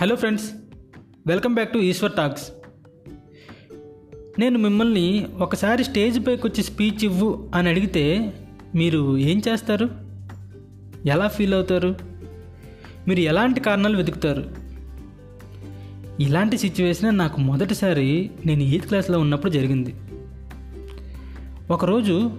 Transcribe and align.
Hello 0.00 0.16
friends 0.16 0.50
welcome 1.26 1.54
back 1.54 1.72
to 1.72 1.78
Eshwar 1.78 2.12
talks. 2.12 2.50
నేను 4.38 4.58
మిమ్మల్ని 4.58 5.26
ఒకసారి 5.38 5.84
స్టేజ్ 5.84 6.26
పైకి 6.26 6.46
వచ్చి 6.46 6.64
స్పీచ్ 6.64 7.04
ఇవ్వు 7.04 7.50
అని 7.54 7.68
అడిగితే 7.68 8.32
మీరు 8.74 9.18
ఏం 9.18 9.42
చేస్తారు? 9.48 9.90
ఎలా 11.06 11.28
ఫీల్ 11.28 11.54
అవుతారు? 11.54 11.94
మీరు 13.08 13.20
ఎలాంటి 13.20 13.60
కారణాలు 13.60 13.96
వెతుకుతారు? 13.96 14.50
ఇలాంటి 16.20 16.58
సిచ్యువేషన్ 16.58 17.18
నాకు 17.18 17.40
మొదటిసారి 17.40 18.30
నేను 18.46 18.62
ఎయిత్ 18.62 18.86
క్లాస్లో 18.86 19.20
ఉన్నప్పుడు 19.20 19.52
జరిగింది. 19.52 19.94
ఒకరోజు 21.70 22.30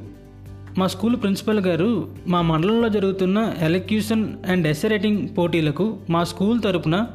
మా 0.77 0.87
స్కూల్ 0.87 1.21
ప్రిన్సిపల్ 1.21 1.59
గారు 1.59 2.15
మా 2.27 2.41
మండలంలో 2.41 2.89
జరుగుతున్న 2.89 3.53
ఎలక్యూషన్ 3.59 4.33
అండ్ 4.47 4.67
ఎస్ఏ 4.67 4.87
రైటింగ్ 4.87 5.27
పోటీలకు 5.37 5.99
మా 6.09 6.23
స్కూల్ 6.23 6.61
తరపున 6.61 7.07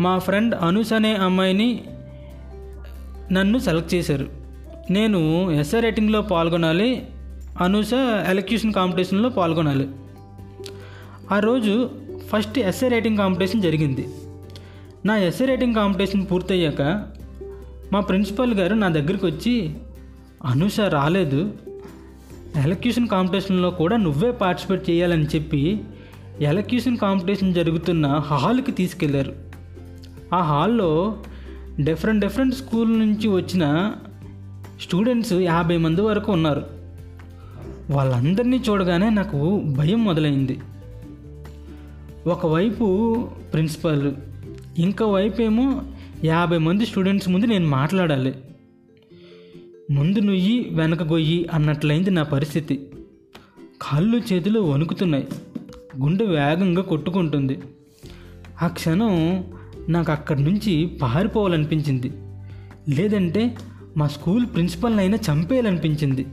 మా 0.00 0.18
ఫ్రెండ్ 0.18 0.54
అనుష్ 0.54 0.92
అనే 0.92 1.16
అమ్మాయిని 1.16 1.84
నన్ను 3.32 3.58
సెలెక్ట్ 3.58 3.94
చేశారు. 3.94 4.28
నేను 4.90 5.50
ఎస్ఏ 5.50 5.80
రైటింగ్లో 5.80 6.22
పాల్గొనాలి 6.22 7.06
అనూష 7.60 7.92
ఎలక్యూషన్ 8.28 8.72
కాంపిటీషన్లో 8.72 9.28
పాల్గొనాలి. 9.28 9.88
ఆ 11.32 11.38
రోజు 11.38 11.90
ఫస్ట్ 12.32 12.58
ఎస్ఏ 12.58 12.88
రైటింగ్ 12.88 13.16
కాంపిటీషన్ 13.16 13.62
జరిగింది. 13.62 14.08
నా 15.06 15.16
ఎస్ఏ 15.16 15.46
రైటింగ్ 15.46 15.74
కాంపిటీషన్ 15.74 16.26
పూర్తయ్యాక 16.32 16.82
మా 17.92 18.00
ప్రిన్సిపల్ 18.00 18.54
గారు 18.54 18.74
నా 18.74 18.88
దగ్గరికి 18.88 19.26
వచ్చి 19.26 19.74
అనూష 20.44 20.80
రాలేదు. 20.80 21.54
ఎలక్యూషన్ 22.64 23.08
కాంపిటీషన్లో 23.08 23.70
కూడా 23.70 23.96
నువ్వే 23.96 24.30
పార్టిసిపేట్ 24.30 24.90
చేయాలని 24.90 25.24
చెప్పి 25.24 25.80
ఎలక్యూషన్ 26.40 26.96
కాంపిటీషన్ 26.96 27.54
జరుగుతున్న 27.54 28.06
హాల్కి 28.06 28.72
తీసుకెళ్ళారు. 28.72 29.53
ఆ 30.34 30.42
హాల్లో 30.42 31.18
డిఫరెంట్ 31.80 32.20
డిఫరెంట్ 32.20 32.54
స్కూల్ 32.54 32.98
నుంచి 32.98 33.28
వచ్చిన 33.28 33.94
స్టూడెంట్స్ 34.82 35.32
యాభై 35.32 35.76
మంది 35.76 36.00
వరకు 36.00 36.32
ఉన్నారు. 36.32 36.66
వాళ్ళందరినీ 37.90 38.56
చూడగానే 38.56 39.10
నాకు 39.10 39.62
భయం 39.76 40.04
మొదలైంది. 40.04 40.60
ఒకవైపు 42.26 42.84
ప్రిన్సిపల్ 43.52 44.12
ఇంకో 44.78 45.12
వైపు 45.12 45.42
ఏమో 45.42 45.82
యాభై 46.24 46.58
మంది 46.58 46.86
స్టూడెంట్స్ 46.86 47.28
ముందు 47.28 47.46
నేను 47.46 47.68
మాట్లాడాలి. 47.68 48.34
ముందు 49.90 50.18
నుయ్యి 50.18 50.68
వెనక 50.72 51.02
గొయ్యి 51.02 51.48
అన్నట్లయింది 51.52 52.10
నా 52.10 52.22
పరిస్థితి. 52.22 52.90
కాళ్ళు 53.82 54.16
చేతులు 54.16 54.60
వణుకుతున్నాయి. 54.60 55.28
గుండె 56.00 56.24
వేగంగా 56.24 56.82
కొట్టుకుంటుంది. 56.82 57.58
ఆ 58.62 58.66
క్షణం 58.66 59.44
నాకు 59.88 60.12
అక్కడి 60.12 60.42
నుంచి 60.42 60.86
పారిపోవాలనిపించింది. 61.02 62.12
లేదంటే 62.88 63.56
మా 63.96 64.08
స్కూల్ 64.08 64.46
ప్రిన్సిపల్ని 64.46 64.98
అయినా 64.98 65.18
చంపేయాలనిపించింది. 65.32 66.26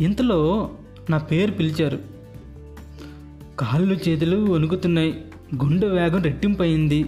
ఇంతలో 0.00 0.70
నా 1.10 1.18
పేరు 1.18 1.50
పిలిచారు. 1.50 1.98
కాళ్ళు 3.58 3.94
చేతులు 4.08 4.36
వణుకుతున్నాయి. 4.36 5.12
గుండె 5.64 5.86
వేగం 5.86 6.22
రెట్టింపయింది. 6.22 7.04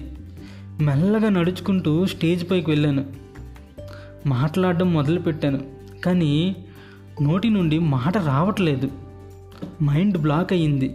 మెల్లగా 0.81 1.29
నడుచుకుంటూ 1.29 2.07
స్టేజ్ 2.07 2.51
పైకి 2.51 2.71
వెళ్ళాను. 2.71 3.07
మాట్లాడడం 4.27 4.93
మొదలుపెట్టాను. 4.93 5.61
కానీ 6.05 6.57
నోటి 7.23 7.51
నుండి 7.51 7.79
మాట 7.79 8.19
రావట్లేదు. 8.19 8.91
మైండ్ 9.83 10.19
బ్లాక్ 10.19 10.53
అయ్యింది 10.53 10.95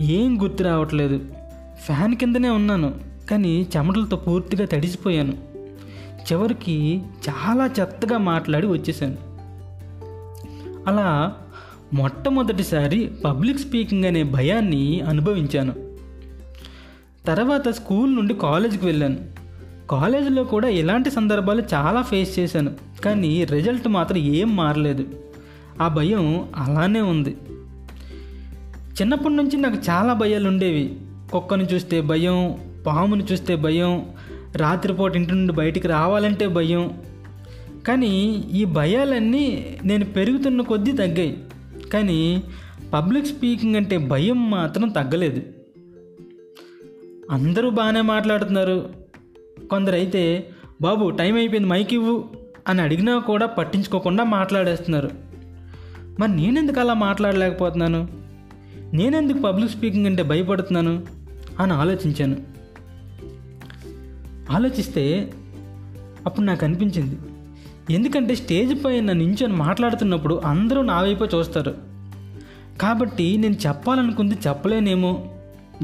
ఏం 0.00 0.42
గుర్తు 0.42 0.62
రావట్లేదు. 0.62 1.39
ఫ్యాన్ 1.84 2.14
కిందనే 2.14 2.48
ఉన్నాను 2.48 2.94
కానీ 3.30 3.66
చెమటలతో 3.76 4.16
పూర్తిగా 4.16 4.64
తడిసిపోయాను. 4.64 5.32
చివరికి 6.32 7.02
చాలా 7.28 7.70
చెత్తగా 7.80 8.18
మాట్లాడి 8.18 8.66
వచ్చేసాను 8.66 9.16
అలా 10.88 11.36
మొట్టమొదటిసారి 11.94 13.10
పబ్లిక్ 13.24 13.58
స్పీకింగ్ 13.58 14.04
అనే 14.04 14.22
భయాన్ని 14.22 15.00
అనుభవించాను. 15.00 15.74
తర్వాత 17.26 17.68
స్కూల్ 17.68 18.16
నుండి 18.16 18.34
కాలేజీకి 18.34 18.86
వెళ్ళాను. 18.86 19.18
కాలేజీలో 19.90 20.44
కూడా 20.44 20.68
ఇలాంటి 20.68 21.10
సందర్భాలు 21.10 21.62
చాలా 21.74 22.02
ఫేస్ 22.02 22.38
చేశాను 22.38 22.74
కానీ 23.04 23.44
రిజల్ట్ 23.44 23.88
మాత్రం 23.88 24.18
ఏం 24.18 24.56
మారలేదు. 24.56 25.06
ఆ 25.82 25.88
భయం 25.88 26.48
అలానే 26.56 27.00
ఉంది. 27.00 27.36
చిన్నప్పటి 29.02 29.34
నుంచి 29.34 29.56
నాకు 29.56 29.76
చాలా 29.90 30.12
భయాలు 30.12 30.48
ఉండేవి 30.48 30.96
కుక్కను 31.32 31.62
చూస్తే 31.62 32.00
భయం 32.00 32.58
పాముని 32.86 33.24
చూస్తే 33.32 33.56
భయం 33.56 34.06
రాత్రిపూట 34.56 35.16
ఇంటి 35.16 35.32
నుండి 35.32 35.52
బయటికి 35.52 35.88
రావాలంటే 35.88 36.48
భయం. 36.48 36.90
కానీ 37.86 38.44
ఈ 38.52 38.64
భయాలన్నీ 38.64 39.76
నేను 39.84 40.04
పెరుగుతున్న 40.04 40.62
కొద్దీ 40.62 40.92
తగ్గాయి. 40.92 41.38
కానీ 41.92 42.42
పబ్లిక్ 42.92 43.26
స్పీకింగ్ 43.26 43.76
అంటే 43.76 43.98
భయం 43.98 44.50
మాత్రం 44.50 44.88
తగ్గలేదు. 44.88 45.42
అందరూ 47.30 47.70
బాగానే 47.70 48.00
మాట్లాడుతున్నారు. 48.00 48.90
కొందరైతే 49.70 50.50
బాబు 50.82 51.10
టైం 51.10 51.34
అయిపోయింది 51.34 51.68
మైక్ 51.68 51.94
ఇవ్వు 51.94 52.24
అని 52.68 52.82
అడిగినా 52.82 53.18
కూడా 53.18 53.46
పట్టించుకోకుండా 53.46 54.24
మాట్లాడేస్తున్నారు. 54.24 55.10
మరి 56.18 56.36
నేనెందుకు 56.36 56.80
అలా 56.80 56.94
మాట్లాడలేకపోతున్నాను? 56.94 58.08
నేనెందుకు 58.92 59.38
పబ్లిక్ 59.38 59.72
స్పీకింగ్ 59.72 60.06
అంటే 60.06 60.22
భయపడుతున్నాను? 60.22 61.19
అని 61.58 61.72
ఆలోచించాను. 61.72 62.36
ఆలోచిస్తే 64.52 65.32
అప్పుడు 66.26 66.46
నాకు 66.46 66.64
అనిపించింది 66.64 67.18
ఎందుకంటే 67.94 68.34
స్టేజ్ 68.34 68.84
పైన 68.84 69.12
నించొని 69.12 69.52
మాట్లాడుతున్నప్పుడు 69.52 70.42
అందరూ 70.44 70.82
నా 70.82 71.00
వైపే 71.00 71.36
చూస్తారు. 71.36 71.74
కాబట్టి 72.80 73.36
నేను 73.36 73.54
చెప్పాలనుకుంది 73.54 74.34
చెప్పలేనేమో 74.34 75.26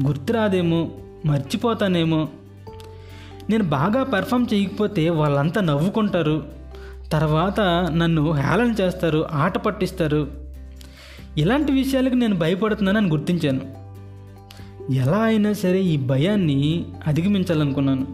గుర్తురాదేమో 0.05 0.91
మర్చిపోతానేమో. 1.25 2.27
నేను 3.49 3.63
బాగా 3.63 4.03
పెర్ఫామ్ 4.03 4.45
చేయకపోతే 4.53 5.09
వాళ్ళంతా 5.09 5.61
నవ్వుకుంటారు 5.61 6.47
తర్వాత 7.11 7.59
నన్ను 7.95 8.31
హేళన 8.31 8.75
చేస్తారు 8.81 9.27
ఆట 9.31 9.57
పట్టిస్తారు. 9.57 10.31
ఇలాంటి 11.37 11.71
విషయాలకు 11.71 12.13
నేను 12.13 12.35
భయపడుతున్నానని 12.35 13.07
గుర్తించాను. 13.07 13.76
ఎలా 14.91 15.17
అయినా 15.17 15.53
సరే 15.53 15.81
ఈ 15.81 15.97
భయాన్ని 15.97 16.85
అధిగమించాలనుకున్నాను. 17.07 18.07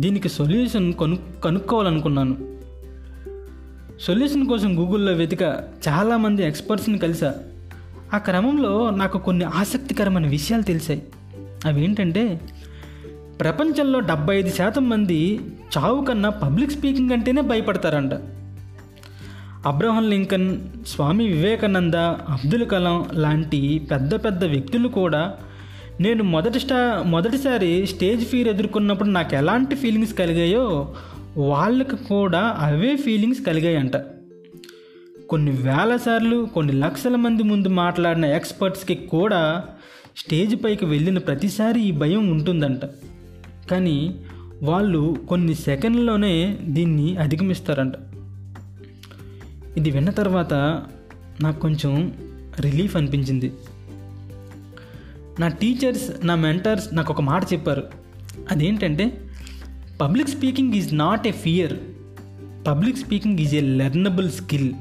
దీనికి 0.00 0.28
సొల్యూషన్ 0.28 0.92
కను 0.92 1.18
కనుక్కోవాలనుకున్నాను. 1.44 2.36
సొల్యూషన్ 4.00 4.46
కోసం 4.46 4.78
గూగుల్లో 4.78 5.12
వెతిక 5.12 5.42
చాలామంది 5.88 6.46
ఎక్స్పర్ట్స్ని 6.46 6.98
కలిసా. 6.98 7.34
ఆ 8.14 8.18
క్రమంలో 8.18 8.90
నాకు 8.90 9.18
కొన్ని 9.18 9.44
ఆసక్తికరమైన 9.44 10.26
విషయాలు 10.26 10.62
తెలిసాయి. 10.62 11.02
అవి 11.64 11.84
ఏంటంటే 11.84 12.40
ప్రపంచంలో 13.40 14.00
డెబ్బై 14.00 14.38
ఐదు 14.38 14.50
శాతం 14.50 14.88
మంది 14.88 15.40
చావు 15.78 16.04
కన్నా 16.04 16.28
పబ్లిక్ 16.28 16.72
స్పీకింగ్ 16.72 17.10
అంటేనే 17.10 17.40
భయపడతారంట. 17.40 18.12
అబ్రహం 19.66 20.10
లింకన్ 20.10 20.60
స్వామి 20.86 21.26
వివేకానంద 21.26 21.94
అబ్దుల్ 21.94 22.66
కలాం 22.66 23.04
లాంటి 23.12 23.88
పెద్ద 23.90 24.24
పెద్ద 24.24 24.44
వ్యక్తులు 24.44 24.88
కూడా 24.88 25.34
నేను 26.00 26.24
మొదటి 26.24 26.60
స్టా 26.60 27.04
మొదటిసారి 27.06 27.86
స్టేజ్ 27.86 28.24
ఫీర్ 28.24 28.48
ఎదుర్కొన్నప్పుడు 28.48 29.08
నాకు 29.08 29.34
ఎలాంటి 29.34 29.74
ఫీలింగ్స్ 29.74 30.14
కలిగాయో 30.14 30.94
వాళ్ళకి 31.36 31.96
కూడా 31.96 32.56
అవే 32.58 32.96
ఫీలింగ్స్ 32.96 33.42
కలిగాయంట. 33.42 33.96
కొన్ని 35.28 35.50
వేల 35.50 35.96
సార్లు 35.96 36.48
కొన్ని 36.54 36.72
లక్షల 36.72 37.16
మంది 37.16 37.42
ముందు 37.42 37.68
మాట్లాడిన 37.68 38.24
ఎక్స్పర్ట్స్కి 38.24 38.94
కూడా 38.94 39.64
స్టేజ్ 40.16 40.64
పైకి 40.64 40.84
వెళ్ళిన 40.84 41.18
ప్రతిసారి 41.18 41.80
ఈ 41.80 41.90
భయం 41.90 42.30
ఉంటుందంట. 42.30 42.80
కానీ 43.70 44.20
వాళ్ళు 44.62 45.16
కొన్ని 45.28 45.54
సెకండ్లోనే 45.54 46.58
దీన్ని 46.62 47.16
అధిగమిస్తారంట. 47.16 47.94
ఇది 49.76 49.90
విన్న 49.90 50.10
తర్వాత 50.10 50.54
నాకు 51.40 51.60
కొంచెం 51.60 52.12
రిలీఫ్ 52.60 52.96
అనిపించింది. 52.96 53.52
నా 55.40 55.48
టీచర్స్ 55.48 56.26
నా 56.26 56.34
మెంటర్స్ 56.34 56.94
నాకు 56.94 57.12
ఒక 57.12 57.20
మాట 57.20 57.52
చెప్పారు. 57.52 57.84
అదేంటంటే 58.50 59.20
public 60.00 60.28
speaking 60.28 60.74
is 60.74 60.94
not 60.94 61.28
a 61.28 61.30
fear 61.30 61.72
public 62.66 62.98
speaking 62.98 63.38
is 63.38 63.54
a 63.54 63.60
learnable 63.60 64.30
skill 64.30 64.72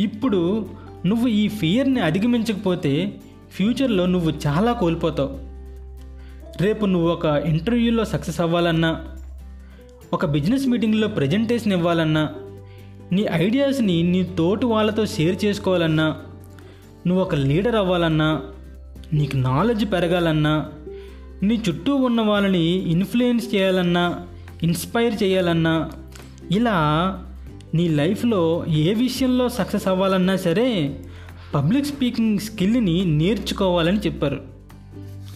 ఇప్పుడు 0.00 0.68
నువ్వు 1.06 1.28
ఈ 1.28 1.48
ఫియర్ని 1.48 2.00
అధిగమించకపోతే 2.00 3.20
ఫ్యూచర్లో 3.52 4.06
నువ్వు 4.06 4.30
చాలా 4.46 4.72
కోల్పోతావు. 4.72 5.38
రేపు 6.62 6.86
నువ్వు 6.86 7.08
ఒక 7.08 7.24
ఇంటర్వ్యూలో 7.24 8.04
సక్సెస్ 8.04 8.40
అవ్వాలన్నా 8.40 9.04
ఒక 10.12 10.26
బిజినెస్ 10.26 10.66
మీటింగ్లో 10.66 11.08
ప్రజెంటేషన్ 11.08 11.72
ఇవ్వాలన్నా 11.72 12.34
నీ 13.12 13.26
ఐడియాస్ని 13.32 14.02
నీ 14.02 14.24
తోటి 14.24 14.66
వాళ్ళతో 14.66 15.06
షేర్ 15.06 15.44
చేసుకోవాలన్నా 15.44 16.16
నువ్వు 17.06 17.24
ఒక 17.24 17.34
లీడర్ 17.34 17.74
అవ్వాలన్నా 17.74 18.42
నీకు 19.12 19.36
నాలెడ్జ్ 19.36 19.92
పెరగాలన్నా 19.92 20.68
నీ 21.42 21.62
చుట్టూ 21.68 21.94
ఉన్న 21.94 22.20
వాళ్ళని 22.20 22.90
ఇన్ఫ్లుయెన్స్ 22.90 23.54
చేయాలన్నా 23.54 24.26
ఇన్స్పైర్ 24.62 25.22
చేయాలన్నా 25.22 25.90
ఇలా 26.50 26.76
నీ 27.74 27.88
లైఫ్లో 27.88 28.66
ఏ 28.66 28.94
విషయంలో 28.94 29.48
సక్సెస్ 29.48 29.88
అవ్వాలన్నా 29.88 30.36
సరే 30.36 31.00
పబ్లిక్ 31.54 31.86
స్పీకింగ్ 31.86 32.38
స్కిల్ని 32.38 33.04
నేర్చుకోవాలని 33.04 33.98
చెప్పారు. 33.98 34.42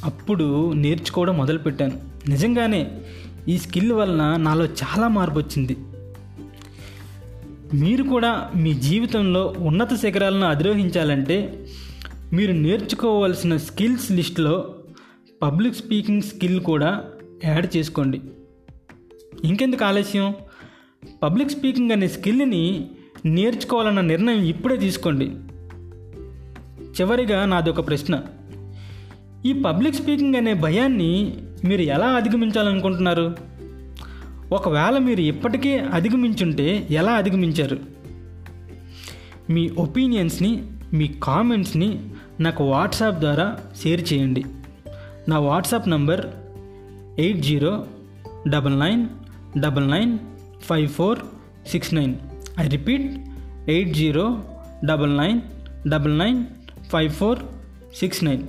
అప్పుడు 0.04 0.72
నేర్చుకోవడం 0.72 1.36
మొదలుపెట్టాను. 1.36 1.92
నిజంగానే 2.28 2.90
ఈ 3.48 3.58
స్కిల్ 3.58 3.92
వలన 3.92 4.36
నాలో 4.36 4.64
చాలా 4.64 5.08
మార్పు 5.08 5.38
వచ్చింది 5.38 5.76
మీరు 7.74 8.02
కూడా 8.02 8.50
మీ 8.56 8.74
జీవితంలో 8.74 9.54
ఉన్నత 9.58 9.94
శిఖరాలను 9.94 10.46
అధిరోహించాలంటే 10.46 11.66
మీరు 12.32 12.52
నేర్చుకోవాల్సిన 12.52 13.56
స్కిల్స్ 13.56 14.12
లిస్ట్లో 14.12 14.74
పబ్లిక్ 15.42 15.74
స్పీకింగ్ 15.74 16.22
స్కిల్ 16.22 16.60
కూడా 16.60 17.04
యాడ్ 17.44 17.76
చేసుకోండి. 17.76 18.20
ఇంకెందుకు 19.44 19.84
ఆలస్యం? 19.84 20.34
పబ్లిక్ 21.22 21.50
స్పీకింగ్ 21.50 21.90
అనే 21.90 22.08
స్కిల్ని 22.08 22.90
నేర్చుకోవాలన్న 23.24 24.00
నిర్ణయం 24.00 24.42
ఇప్పుడే 24.42 24.76
తీసుకోండి. 24.76 25.24
చివరిగా 27.00 27.46
నాది 27.46 27.70
ఒక 27.70 27.86
ప్రశ్న. 27.86 28.22
ఈ 29.46 29.52
పబ్లిక్ 29.52 29.96
స్పీకింగ్ 29.96 30.34
అనే 30.34 30.54
భయాన్ని 30.54 31.38
మీరు 31.64 31.82
ఎలా 31.82 32.06
అధిగమించాలనుకుంటున్నారు? 32.06 33.36
ఒకవేళ 34.52 34.98
మీరు 34.98 35.20
ఇప్పటికే 35.20 35.78
అధిగమించుంటే 35.78 36.86
ఎలా 36.90 37.12
అధిగమించారు? 37.12 37.78
మీ 39.50 39.68
ఒపీనియన్స్ని 39.68 40.62
మీ 40.92 41.14
కామెంట్స్ని 41.22 42.00
నాకు 42.40 42.64
వాట్సాప్ 42.64 43.18
ద్వారా 43.18 43.58
షేర్ 43.82 44.12
చేయండి. 44.12 44.44
నా 45.28 45.38
WhatsApp 45.38 45.88
number 45.88 46.26
eight 47.18 47.38
zero 47.38 47.86
double 48.48 48.80
nine 48.80 49.08
double 49.60 49.90
nine 49.90 50.18
five 50.62 50.88
four 50.88 51.18
six 51.68 51.94
nine 51.94 52.14
I 52.60 52.68
repeat 52.68 53.12
eight 53.70 53.94
zero 53.94 54.44
double 54.84 55.18
nine 55.18 55.40
double 55.88 56.18
nine 56.18 56.44
five 56.92 57.10
four 57.10 57.38
six 57.96 58.24
nine 58.24 58.42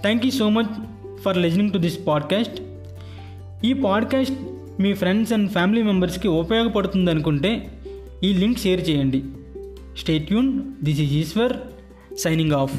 thank 0.00 0.26
you 0.26 0.30
so 0.30 0.48
much 0.48 0.86
for 1.16 1.38
listening 1.38 1.72
to 1.72 1.78
this 1.78 1.98
podcast 2.06 2.62
ఈ 3.66 3.72
podcast 3.72 4.34
మీ 4.82 4.94
friends 4.94 5.32
and 5.32 5.50
family 5.50 5.82
మెంబర్స్కి 5.82 6.28
ఉపయోగపడుతుంది 6.28 7.10
అనుకుంటే 7.10 7.80
ఈ 8.24 8.34
link 8.34 8.58
share 8.58 8.90
చేయండి. 8.90 9.24
Stay 9.96 10.14
tune 10.18 10.50
this 10.82 11.00
is 11.00 11.14
Eshwar 11.22 11.54
signing 12.16 12.52
off 12.52 12.76